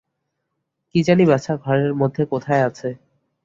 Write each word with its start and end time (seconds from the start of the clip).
কী 0.95 0.99
জানি 1.03 1.23
বাছা, 1.25 1.53
ঘরের 1.57 1.91
মধ্যে 1.93 2.23
কোথায় 2.25 2.63
আছে। 2.63 2.89